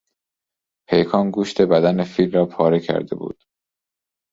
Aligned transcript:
پیکان 0.87 1.31
گوشت 1.31 1.61
بدن 1.61 2.03
فیل 2.03 2.31
را 2.31 2.45
پاره 2.45 2.79
کرده 2.79 3.15
بود. 3.15 3.43